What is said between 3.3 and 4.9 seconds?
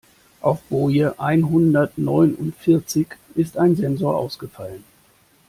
ist ein Sensor ausgefallen.